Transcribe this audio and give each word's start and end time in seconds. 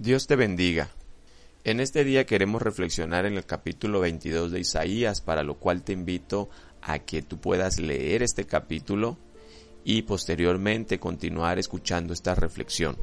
Dios 0.00 0.28
te 0.28 0.36
bendiga. 0.36 0.90
En 1.64 1.80
este 1.80 2.04
día 2.04 2.24
queremos 2.24 2.62
reflexionar 2.62 3.26
en 3.26 3.34
el 3.34 3.44
capítulo 3.44 3.98
22 3.98 4.52
de 4.52 4.60
Isaías, 4.60 5.20
para 5.20 5.42
lo 5.42 5.54
cual 5.54 5.82
te 5.82 5.92
invito 5.92 6.48
a 6.80 7.00
que 7.00 7.20
tú 7.20 7.40
puedas 7.40 7.80
leer 7.80 8.22
este 8.22 8.46
capítulo 8.46 9.18
y 9.82 10.02
posteriormente 10.02 11.00
continuar 11.00 11.58
escuchando 11.58 12.12
esta 12.12 12.36
reflexión. 12.36 12.96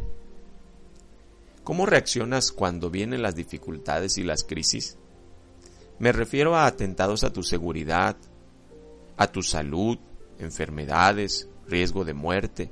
¿Cómo 1.66 1.86
reaccionas 1.86 2.54
cuando 2.54 2.90
vienen 2.90 3.22
las 3.22 3.36
dificultades 3.36 4.18
y 4.18 4.24
las 4.24 4.46
crisis? 4.46 4.98
Me 6.00 6.14
refiero 6.14 6.56
a 6.56 6.66
atentados 6.66 7.26
a 7.26 7.34
tu 7.34 7.44
seguridad, 7.44 8.16
a 9.18 9.28
tu 9.28 9.44
salud, 9.44 9.98
enfermedades, 10.40 11.50
riesgo 11.68 12.06
de 12.06 12.14
muerte, 12.14 12.72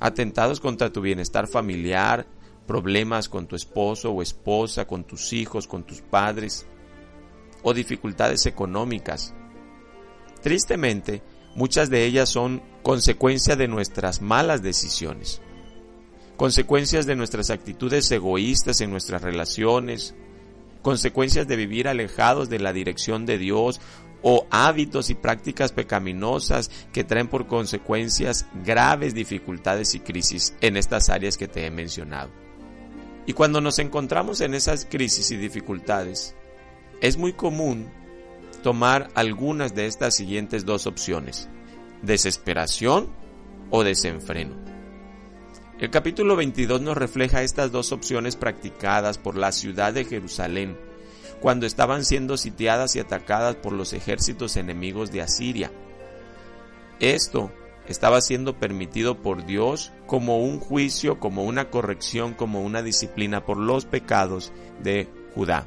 atentados 0.00 0.60
contra 0.60 0.90
tu 0.90 1.02
bienestar 1.02 1.46
familiar, 1.46 2.26
problemas 2.66 3.28
con 3.28 3.46
tu 3.46 3.56
esposo 3.56 4.12
o 4.12 4.22
esposa, 4.22 4.86
con 4.86 5.04
tus 5.04 5.32
hijos, 5.32 5.66
con 5.66 5.84
tus 5.84 6.00
padres, 6.00 6.66
o 7.62 7.74
dificultades 7.74 8.46
económicas. 8.46 9.34
Tristemente, 10.42 11.22
muchas 11.54 11.90
de 11.90 12.04
ellas 12.04 12.28
son 12.28 12.62
consecuencia 12.82 13.56
de 13.56 13.68
nuestras 13.68 14.20
malas 14.20 14.62
decisiones, 14.62 15.40
consecuencias 16.36 17.06
de 17.06 17.14
nuestras 17.14 17.50
actitudes 17.50 18.10
egoístas 18.10 18.80
en 18.80 18.90
nuestras 18.90 19.22
relaciones, 19.22 20.14
consecuencias 20.82 21.46
de 21.46 21.56
vivir 21.56 21.86
alejados 21.86 22.48
de 22.48 22.58
la 22.58 22.72
dirección 22.72 23.24
de 23.24 23.38
Dios 23.38 23.80
o 24.22 24.46
hábitos 24.50 25.10
y 25.10 25.14
prácticas 25.14 25.72
pecaminosas 25.72 26.70
que 26.92 27.04
traen 27.04 27.28
por 27.28 27.46
consecuencias 27.46 28.46
graves 28.64 29.14
dificultades 29.14 29.94
y 29.94 30.00
crisis 30.00 30.54
en 30.60 30.76
estas 30.76 31.08
áreas 31.08 31.36
que 31.36 31.48
te 31.48 31.66
he 31.66 31.70
mencionado. 31.70 32.30
Y 33.26 33.34
cuando 33.34 33.60
nos 33.60 33.78
encontramos 33.78 34.40
en 34.40 34.54
esas 34.54 34.84
crisis 34.84 35.30
y 35.30 35.36
dificultades, 35.36 36.34
es 37.00 37.16
muy 37.16 37.32
común 37.32 37.90
tomar 38.62 39.08
algunas 39.14 39.74
de 39.74 39.86
estas 39.86 40.14
siguientes 40.16 40.64
dos 40.64 40.86
opciones, 40.86 41.48
desesperación 42.02 43.08
o 43.70 43.84
desenfreno. 43.84 44.56
El 45.78 45.90
capítulo 45.90 46.36
22 46.36 46.80
nos 46.80 46.96
refleja 46.96 47.42
estas 47.42 47.72
dos 47.72 47.90
opciones 47.90 48.36
practicadas 48.36 49.18
por 49.18 49.36
la 49.36 49.50
ciudad 49.50 49.92
de 49.92 50.04
Jerusalén 50.04 50.78
cuando 51.40 51.66
estaban 51.66 52.04
siendo 52.04 52.36
sitiadas 52.36 52.94
y 52.94 53.00
atacadas 53.00 53.56
por 53.56 53.72
los 53.72 53.92
ejércitos 53.92 54.56
enemigos 54.56 55.10
de 55.10 55.22
Asiria. 55.22 55.72
Esto 57.00 57.50
estaba 57.88 58.20
siendo 58.20 58.58
permitido 58.58 59.18
por 59.22 59.44
Dios 59.44 59.92
como 60.06 60.38
un 60.38 60.60
juicio, 60.60 61.18
como 61.18 61.44
una 61.44 61.70
corrección, 61.70 62.34
como 62.34 62.62
una 62.62 62.82
disciplina 62.82 63.44
por 63.44 63.56
los 63.56 63.84
pecados 63.84 64.52
de 64.82 65.08
Judá. 65.34 65.66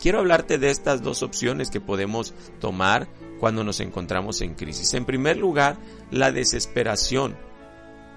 Quiero 0.00 0.20
hablarte 0.20 0.58
de 0.58 0.70
estas 0.70 1.02
dos 1.02 1.22
opciones 1.22 1.70
que 1.70 1.80
podemos 1.80 2.32
tomar 2.60 3.08
cuando 3.40 3.64
nos 3.64 3.80
encontramos 3.80 4.40
en 4.40 4.54
crisis. 4.54 4.94
En 4.94 5.04
primer 5.04 5.36
lugar, 5.36 5.76
la 6.10 6.30
desesperación, 6.30 7.36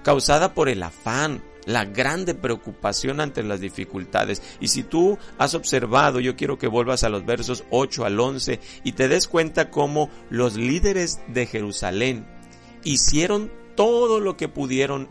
causada 0.04 0.54
por 0.54 0.68
el 0.68 0.82
afán, 0.82 1.42
la 1.64 1.84
grande 1.84 2.34
preocupación 2.34 3.20
ante 3.20 3.42
las 3.42 3.60
dificultades. 3.60 4.42
Y 4.60 4.68
si 4.68 4.82
tú 4.82 5.18
has 5.38 5.54
observado, 5.54 6.20
yo 6.20 6.36
quiero 6.36 6.58
que 6.58 6.68
vuelvas 6.68 7.04
a 7.04 7.08
los 7.08 7.24
versos 7.24 7.64
8 7.70 8.04
al 8.04 8.18
11 8.18 8.60
y 8.84 8.92
te 8.92 9.08
des 9.08 9.26
cuenta 9.26 9.70
cómo 9.70 10.08
los 10.30 10.56
líderes 10.56 11.20
de 11.28 11.46
Jerusalén 11.46 12.26
hicieron 12.84 13.50
todo 13.76 14.20
lo 14.20 14.36
que 14.36 14.48
pudieron 14.48 15.08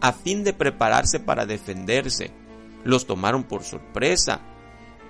a 0.00 0.12
fin 0.12 0.44
de 0.44 0.52
prepararse 0.52 1.20
para 1.20 1.46
defenderse. 1.46 2.30
Los 2.84 3.06
tomaron 3.06 3.44
por 3.44 3.64
sorpresa, 3.64 4.40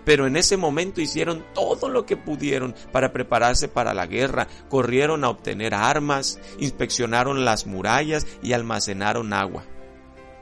pero 0.08 0.26
en 0.26 0.36
ese 0.36 0.56
momento 0.56 1.02
hicieron 1.02 1.44
todo 1.52 1.90
lo 1.90 2.06
que 2.06 2.16
pudieron 2.16 2.74
para 2.92 3.12
prepararse 3.12 3.68
para 3.68 3.92
la 3.92 4.06
guerra, 4.06 4.48
corrieron 4.70 5.22
a 5.22 5.28
obtener 5.28 5.74
armas, 5.74 6.40
inspeccionaron 6.58 7.44
las 7.44 7.66
murallas 7.66 8.26
y 8.42 8.54
almacenaron 8.54 9.34
agua. 9.34 9.64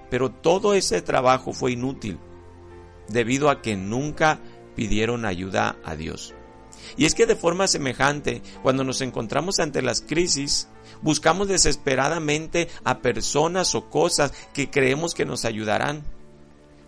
Pero 0.09 0.31
todo 0.31 0.75
ese 0.75 1.03
trabajo 1.03 1.53
fue 1.53 1.73
inútil 1.73 2.21
debido 3.09 3.51
a 3.51 3.61
que 3.61 3.75
nunca 3.75 4.39
pidieron 4.77 5.25
ayuda 5.25 5.79
a 5.85 5.97
Dios. 5.97 6.36
Y 6.97 7.05
es 7.05 7.15
que 7.15 7.27
de 7.27 7.37
forma 7.37 7.67
semejante, 7.67 8.43
cuando 8.63 8.85
nos 8.85 9.01
encontramos 9.01 9.59
ante 9.59 9.83
las 9.83 10.01
crisis, 10.01 10.69
buscamos 11.03 11.49
desesperadamente 11.49 12.69
a 12.85 12.99
personas 13.01 13.75
o 13.75 13.91
cosas 13.91 14.33
que 14.55 14.71
creemos 14.71 15.15
que 15.15 15.25
nos 15.25 15.45
ayudarán. 15.45 16.05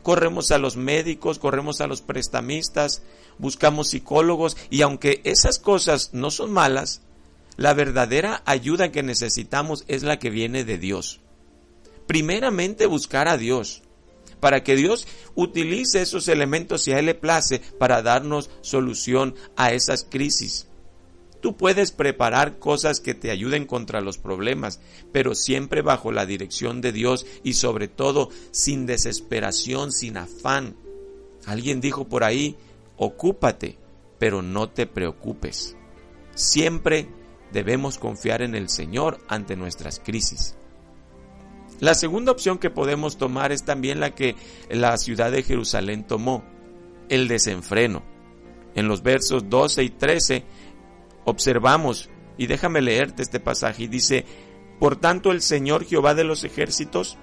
Corremos 0.03 0.51
a 0.51 0.59
los 0.59 0.77
médicos, 0.77 1.39
corremos 1.39 1.81
a 1.81 1.87
los 1.87 2.01
prestamistas, 2.01 3.03
buscamos 3.39 3.89
psicólogos 3.89 4.57
y 4.71 4.83
aunque 4.83 5.21
esas 5.25 5.59
cosas 5.59 6.11
no 6.13 6.31
son 6.31 6.53
malas, 6.53 7.03
la 7.57 7.75
verdadera 7.75 8.43
ayuda 8.47 8.93
que 8.93 9.03
necesitamos 9.03 9.85
es 9.89 10.03
la 10.03 10.19
que 10.19 10.31
viene 10.31 10.65
de 10.65 10.79
Dios 10.79 11.21
primeramente 12.09 12.87
buscar 12.87 13.29
a 13.29 13.37
Dios, 13.37 13.83
para 14.41 14.63
que 14.63 14.77
Dios 14.77 15.07
utilice 15.35 16.03
esos 16.03 16.29
elementos 16.29 16.83
si 16.83 16.93
a 16.93 16.99
Él 16.99 17.07
le 17.07 17.15
place 17.15 17.61
para 17.79 18.03
darnos 18.03 18.51
solución 18.61 19.35
a 19.57 19.73
esas 19.73 20.05
crisis. 20.05 20.69
Tú 21.41 21.57
puedes 21.57 21.93
preparar 21.93 22.59
cosas 22.59 23.01
que 23.01 23.15
te 23.15 23.31
ayuden 23.31 23.65
contra 23.65 24.01
los 24.01 24.19
problemas, 24.19 24.81
pero 25.13 25.35
siempre 25.35 25.83
bajo 25.83 26.11
la 26.11 26.27
dirección 26.27 26.81
de 26.81 26.91
Dios 26.91 27.27
y 27.45 27.53
sobre 27.53 27.87
todo 27.87 28.31
sin 28.51 28.87
desesperación, 28.87 29.93
sin 29.93 30.17
afán. 30.17 30.77
Alguien 31.47 31.81
dijo 31.81 32.09
por 32.09 32.25
ahí, 32.25 32.57
ocúpate, 32.97 33.79
pero 34.19 34.43
no 34.43 34.69
te 34.69 34.87
preocupes. 34.87 35.77
Siempre 36.35 37.09
debemos 37.53 37.99
confiar 37.99 38.43
en 38.43 38.57
el 38.57 38.69
Señor 38.69 39.19
ante 39.29 39.55
nuestras 39.55 40.01
crisis. 40.01 40.58
La 41.81 41.95
segunda 41.95 42.33
opción 42.33 42.59
que 42.59 42.71
podemos 42.71 43.19
tomar 43.19 43.53
es 43.53 43.65
también 43.65 44.01
la 44.01 44.15
que 44.15 44.35
la 44.69 44.97
ciudad 44.97 45.31
de 45.31 45.45
Jerusalén 45.45 46.05
tomó, 46.05 46.45
el 47.09 47.29
desenfreno. 47.29 48.03
En 48.75 48.89
los 48.89 49.03
versos 49.03 49.49
12 49.49 49.85
y 49.85 49.91
13 49.91 50.45
observamos, 51.25 52.11
y 52.37 52.47
déjame 52.47 52.81
leerte 52.81 53.23
este 53.23 53.41
pasaje, 53.41 53.85
y 53.85 53.87
dice, 53.89 54.25
Por 54.81 54.97
tanto 54.97 55.31
el 55.31 55.41
Señor 55.41 55.85
Jehová 55.85 56.15
de 56.15 56.25
los 56.25 56.45
ejércitos 56.45 57.17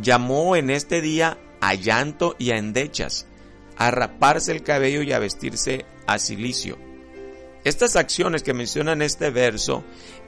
llamó 0.00 0.56
en 0.56 0.70
este 0.70 1.00
día 1.00 1.38
a 1.60 1.74
llanto 1.74 2.34
y 2.38 2.50
a 2.50 2.58
endechas, 2.58 3.26
a 3.76 3.90
raparse 3.90 4.52
el 4.52 4.62
cabello 4.62 5.02
y 5.02 5.12
a 5.12 5.18
vestirse 5.18 5.84
a 6.06 6.18
silicio. 6.18 6.76
Estas 7.62 7.96
acciones 7.96 8.42
que 8.42 8.54
mencionan 8.54 9.02
este 9.02 9.30
verso 9.30 9.84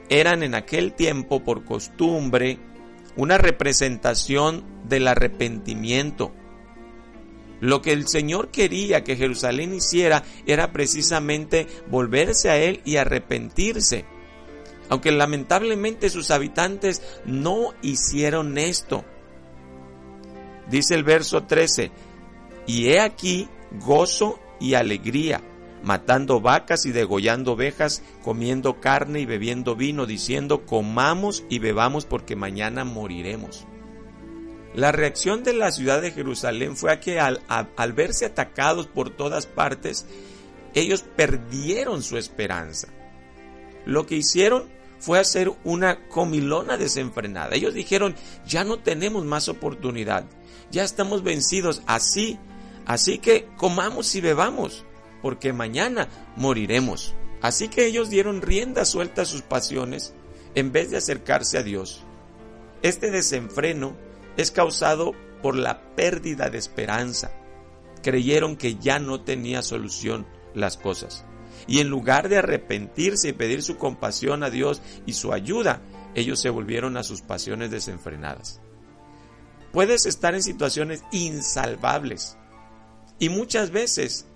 eran 0.09 0.43
en 0.43 0.55
aquel 0.55 0.93
tiempo 0.93 1.43
por 1.43 1.65
costumbre 1.65 2.59
una 3.15 3.37
representación 3.37 4.63
del 4.87 5.07
arrepentimiento. 5.07 6.31
Lo 7.59 7.81
que 7.81 7.93
el 7.93 8.07
Señor 8.07 8.49
quería 8.49 9.03
que 9.03 9.15
Jerusalén 9.15 9.73
hiciera 9.73 10.23
era 10.45 10.71
precisamente 10.73 11.67
volverse 11.89 12.49
a 12.49 12.57
Él 12.57 12.81
y 12.83 12.97
arrepentirse. 12.97 14.05
Aunque 14.89 15.11
lamentablemente 15.11 16.09
sus 16.09 16.29
habitantes 16.29 17.01
no 17.25 17.73
hicieron 17.81 18.57
esto. 18.57 19.05
Dice 20.69 20.95
el 20.95 21.03
verso 21.03 21.43
13, 21.43 21.91
y 22.67 22.87
he 22.87 22.99
aquí 22.99 23.47
gozo 23.79 24.39
y 24.59 24.73
alegría 24.73 25.41
matando 25.83 26.39
vacas 26.39 26.85
y 26.85 26.91
degollando 26.91 27.53
ovejas, 27.53 28.01
comiendo 28.23 28.79
carne 28.79 29.19
y 29.19 29.25
bebiendo 29.25 29.75
vino, 29.75 30.05
diciendo, 30.05 30.65
comamos 30.65 31.43
y 31.49 31.59
bebamos 31.59 32.05
porque 32.05 32.35
mañana 32.35 32.85
moriremos. 32.85 33.67
La 34.73 34.91
reacción 34.91 35.43
de 35.43 35.53
la 35.53 35.71
ciudad 35.71 36.01
de 36.01 36.11
Jerusalén 36.11 36.75
fue 36.75 36.91
a 36.91 36.99
que 36.99 37.19
al, 37.19 37.41
al 37.47 37.93
verse 37.93 38.25
atacados 38.25 38.87
por 38.87 39.11
todas 39.11 39.45
partes, 39.45 40.07
ellos 40.73 41.03
perdieron 41.15 42.01
su 42.01 42.17
esperanza. 42.17 42.87
Lo 43.85 44.07
que 44.07 44.15
hicieron 44.15 44.69
fue 44.99 45.19
hacer 45.19 45.51
una 45.65 46.07
comilona 46.07 46.77
desenfrenada. 46.77 47.55
Ellos 47.55 47.73
dijeron, 47.73 48.15
ya 48.47 48.63
no 48.63 48.79
tenemos 48.79 49.25
más 49.25 49.49
oportunidad, 49.49 50.25
ya 50.71 50.85
estamos 50.85 51.23
vencidos, 51.23 51.83
así, 51.85 52.39
así 52.85 53.19
que 53.19 53.47
comamos 53.57 54.15
y 54.15 54.21
bebamos 54.21 54.85
porque 55.23 55.53
mañana 55.53 56.09
moriremos. 56.35 57.15
Así 57.41 57.69
que 57.69 57.87
ellos 57.87 58.09
dieron 58.09 58.41
rienda 58.43 58.85
suelta 58.85 59.23
a 59.23 59.25
sus 59.25 59.41
pasiones 59.41 60.13
en 60.53 60.71
vez 60.71 60.91
de 60.91 60.97
acercarse 60.97 61.57
a 61.57 61.63
Dios. 61.63 62.03
Este 62.83 63.09
desenfreno 63.09 63.95
es 64.37 64.51
causado 64.51 65.13
por 65.41 65.55
la 65.55 65.95
pérdida 65.95 66.49
de 66.49 66.57
esperanza. 66.57 67.31
Creyeron 68.03 68.57
que 68.57 68.75
ya 68.75 68.99
no 68.99 69.21
tenía 69.21 69.61
solución 69.61 70.27
las 70.53 70.77
cosas. 70.77 71.25
Y 71.67 71.79
en 71.79 71.87
lugar 71.87 72.27
de 72.27 72.39
arrepentirse 72.39 73.29
y 73.29 73.33
pedir 73.33 73.63
su 73.63 73.77
compasión 73.77 74.43
a 74.43 74.49
Dios 74.49 74.81
y 75.05 75.13
su 75.13 75.31
ayuda, 75.31 75.81
ellos 76.15 76.41
se 76.41 76.49
volvieron 76.49 76.97
a 76.97 77.03
sus 77.03 77.21
pasiones 77.21 77.71
desenfrenadas. 77.71 78.59
Puedes 79.71 80.05
estar 80.05 80.35
en 80.35 80.43
situaciones 80.43 81.03
insalvables. 81.11 82.37
Y 83.19 83.29
muchas 83.29 83.71
veces 83.71 84.27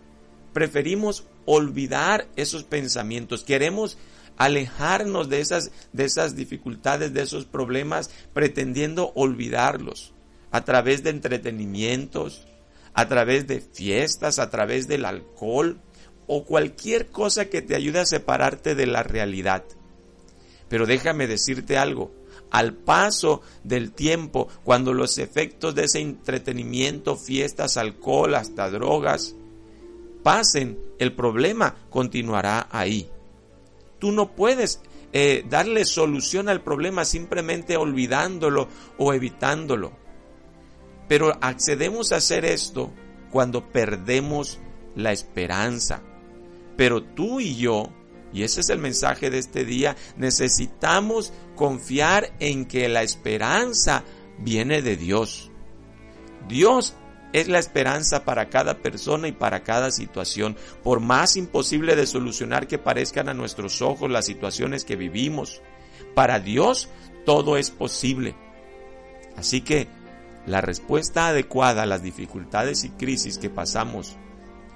preferimos 0.58 1.24
olvidar 1.46 2.28
esos 2.36 2.64
pensamientos. 2.64 3.44
Queremos 3.44 3.96
alejarnos 4.38 5.30
de 5.30 5.40
esas, 5.40 5.70
de 5.94 6.06
esas 6.06 6.36
dificultades, 6.36 7.14
de 7.14 7.22
esos 7.22 7.46
problemas, 7.46 8.10
pretendiendo 8.34 9.12
olvidarlos 9.14 10.16
a 10.50 10.66
través 10.66 11.04
de 11.04 11.12
entretenimientos, 11.12 12.48
a 12.96 13.08
través 13.08 13.46
de 13.46 13.62
fiestas, 13.62 14.40
a 14.40 14.50
través 14.50 14.88
del 14.88 15.06
alcohol 15.06 15.80
o 16.26 16.44
cualquier 16.44 17.06
cosa 17.12 17.46
que 17.46 17.62
te 17.62 17.76
ayude 17.76 18.00
a 18.00 18.08
separarte 18.08 18.74
de 18.74 18.88
la 18.88 19.04
realidad. 19.04 19.64
Pero 20.70 20.88
déjame 20.88 21.28
decirte 21.28 21.78
algo, 21.78 22.12
al 22.50 22.74
paso 22.74 23.44
del 23.64 23.92
tiempo, 23.92 24.48
cuando 24.64 24.92
los 24.92 25.20
efectos 25.20 25.76
de 25.76 25.84
ese 25.84 26.00
entretenimiento, 26.00 27.16
fiestas, 27.16 27.78
alcohol, 27.78 28.34
hasta 28.34 28.72
drogas, 28.72 29.36
pasen, 30.28 30.78
el 31.00 31.14
problema 31.14 31.74
continuará 31.90 32.68
ahí. 32.70 33.10
Tú 33.98 34.12
no 34.12 34.36
puedes 34.36 34.82
eh, 35.14 35.46
darle 35.50 35.86
solución 35.86 36.50
al 36.50 36.62
problema 36.62 37.06
simplemente 37.06 37.78
olvidándolo 37.78 38.68
o 38.98 39.14
evitándolo. 39.14 39.94
Pero 41.08 41.38
accedemos 41.40 42.12
a 42.12 42.18
hacer 42.18 42.44
esto 42.44 42.92
cuando 43.32 43.72
perdemos 43.72 44.60
la 44.98 45.14
esperanza. 45.14 46.02
Pero 46.76 47.06
tú 47.06 47.40
y 47.40 47.56
yo, 47.56 47.88
y 48.34 48.44
ese 48.44 48.60
es 48.60 48.70
el 48.70 48.80
mensaje 48.80 49.30
de 49.30 49.38
este 49.38 49.64
día, 49.64 49.96
necesitamos 50.18 51.32
confiar 51.56 52.34
en 52.42 52.66
que 52.66 52.90
la 52.90 53.02
esperanza 53.02 54.04
viene 54.40 54.82
de 54.82 54.98
Dios. 54.98 55.52
Dios 56.50 56.98
es 57.34 57.48
la 57.48 57.60
esperanza 57.60 58.24
para 58.24 58.50
cada 58.50 58.80
persona 58.80 59.28
y 59.28 59.32
para 59.32 59.64
cada 59.64 59.92
situación, 59.92 60.56
por 60.84 61.00
más 61.00 61.36
imposible 61.36 61.96
de 61.96 62.08
solucionar 62.08 62.68
que 62.68 62.78
parezcan 62.78 63.30
a 63.30 63.34
nuestros 63.34 63.82
ojos 63.82 64.10
las 64.10 64.26
situaciones 64.26 64.86
que 64.86 64.96
vivimos. 64.96 65.62
Para 66.16 66.40
Dios 66.40 66.90
todo 67.26 67.58
es 67.58 67.70
posible. 67.70 68.36
Así 69.36 69.62
que 69.62 69.88
la 70.46 70.62
respuesta 70.62 71.28
adecuada 71.28 71.84
a 71.84 71.86
las 71.86 72.02
dificultades 72.02 72.84
y 72.86 72.90
crisis 72.90 73.38
que 73.38 73.50
pasamos, 73.50 74.18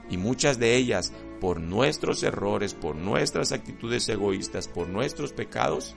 y 0.10 0.18
muchas 0.18 0.60
de 0.60 0.76
ellas 0.76 1.14
por 1.40 1.62
nuestros 1.62 2.22
errores, 2.24 2.74
por 2.74 2.96
nuestras 2.96 3.54
actitudes 3.54 4.08
egoístas, 4.10 4.68
por 4.68 4.90
nuestros 4.90 5.32
pecados, 5.32 5.96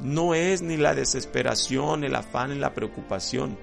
no 0.00 0.34
es 0.34 0.62
ni 0.62 0.76
la 0.76 0.94
desesperación, 0.94 2.04
el 2.04 2.14
afán, 2.14 2.50
ni 2.50 2.58
la 2.58 2.72
preocupación, 2.72 3.58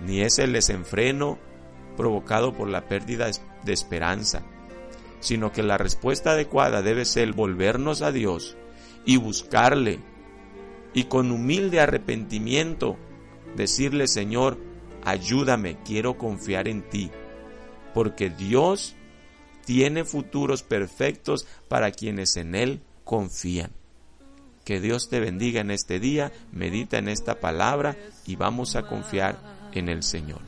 ni 0.00 0.22
es 0.22 0.38
el 0.38 0.52
desenfreno 0.52 1.38
provocado 1.96 2.52
por 2.52 2.68
la 2.68 2.88
pérdida 2.88 3.30
de 3.64 3.72
esperanza, 3.72 4.42
sino 5.20 5.52
que 5.52 5.62
la 5.62 5.78
respuesta 5.78 6.32
adecuada 6.32 6.82
debe 6.82 7.04
ser 7.04 7.32
volvernos 7.32 8.02
a 8.02 8.12
Dios 8.12 8.56
y 9.04 9.16
buscarle 9.16 10.00
y 10.94 11.04
con 11.04 11.30
humilde 11.30 11.80
arrepentimiento 11.80 12.96
decirle, 13.56 14.08
Señor, 14.08 14.58
ayúdame, 15.04 15.78
quiero 15.84 16.18
confiar 16.18 16.68
en 16.68 16.82
ti, 16.82 17.10
porque 17.94 18.30
Dios 18.30 18.94
tiene 19.64 20.04
futuros 20.04 20.62
perfectos 20.62 21.46
para 21.68 21.90
quienes 21.92 22.36
en 22.36 22.54
Él 22.54 22.80
confían. 23.04 23.70
Que 24.64 24.80
Dios 24.80 25.08
te 25.08 25.18
bendiga 25.18 25.60
en 25.60 25.70
este 25.70 25.98
día, 25.98 26.32
medita 26.52 26.98
en 26.98 27.08
esta 27.08 27.40
palabra 27.40 27.96
y 28.26 28.36
vamos 28.36 28.76
a 28.76 28.86
confiar 28.86 29.61
en 29.72 29.88
el 29.88 30.02
Señor. 30.02 30.40